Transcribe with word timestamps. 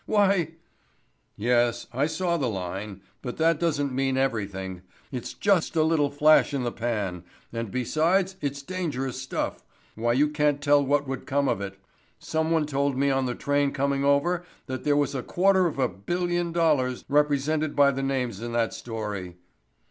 Why——" 0.07 0.53
"Yes, 1.35 1.85
I 1.93 2.07
saw 2.07 2.35
the 2.37 2.49
line, 2.49 3.01
but 3.21 3.37
that 3.37 3.59
doesn't 3.59 3.93
mean 3.93 4.17
everything. 4.17 4.81
It's 5.11 5.35
just 5.35 5.75
a 5.75 5.83
little 5.83 6.09
flash 6.09 6.55
in 6.55 6.63
the 6.63 6.71
pan, 6.71 7.23
and 7.53 7.69
besides 7.69 8.35
it's 8.41 8.63
dangerous 8.63 9.21
stuff—why 9.21 10.13
you 10.13 10.29
can't 10.29 10.59
tell 10.59 10.83
what 10.83 11.07
would 11.07 11.27
come 11.27 11.47
of 11.47 11.61
it. 11.61 11.77
Someone 12.17 12.65
told 12.65 12.97
me 12.97 13.11
on 13.11 13.27
the 13.27 13.35
train 13.35 13.71
coming 13.73 14.03
over 14.03 14.43
that 14.65 14.83
there 14.85 14.97
was 14.97 15.13
a 15.13 15.21
quarter 15.21 15.67
of 15.67 15.77
a 15.77 15.87
billion 15.87 16.51
dollars 16.51 17.05
represented 17.07 17.75
by 17.75 17.91
the 17.91 18.01
names 18.01 18.41
in 18.41 18.53
that 18.53 18.73
story." 18.73 19.35